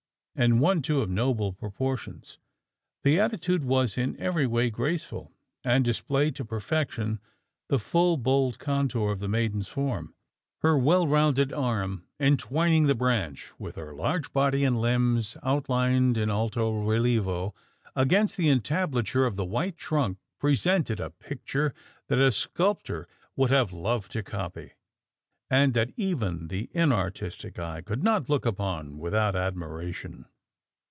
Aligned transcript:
And 0.33 0.61
one, 0.61 0.81
too, 0.81 1.01
of 1.01 1.09
noble 1.09 1.51
proportions. 1.51 2.39
The 3.03 3.19
attitude 3.19 3.65
was 3.65 3.97
in 3.97 4.17
every 4.17 4.47
way 4.47 4.69
graceful; 4.69 5.33
and 5.61 5.83
displayed 5.83 6.35
to 6.37 6.45
perfection 6.45 7.19
the 7.67 7.77
full 7.77 8.15
bold 8.15 8.57
contour 8.57 9.11
of 9.11 9.19
the 9.19 9.27
maiden's 9.27 9.67
form. 9.67 10.15
Her 10.59 10.77
well 10.77 11.05
rounded 11.05 11.51
arm 11.51 12.05
entwining 12.17 12.83
the 12.87 12.95
branch, 12.95 13.51
with 13.59 13.75
her 13.75 13.93
large 13.93 14.31
body 14.31 14.63
and 14.63 14.79
limbs 14.79 15.35
outlined 15.43 16.17
in 16.17 16.29
alto 16.29 16.71
relievo 16.71 17.51
against 17.93 18.37
the 18.37 18.49
entablature 18.49 19.25
of 19.27 19.35
the 19.35 19.45
white 19.45 19.77
trunk, 19.77 20.17
presented 20.39 21.01
a 21.01 21.09
picture 21.11 21.73
that 22.07 22.17
a 22.19 22.31
sculptor 22.31 23.05
would 23.35 23.51
have 23.51 23.73
loved 23.73 24.13
to 24.13 24.23
copy; 24.23 24.71
and 25.51 25.73
that 25.73 25.91
even 25.97 26.47
the 26.47 26.69
inartistic 26.73 27.59
eye 27.59 27.81
could 27.81 28.01
not 28.01 28.29
look 28.29 28.45
upon 28.45 28.97
without 28.97 29.35
admiration. 29.35 30.25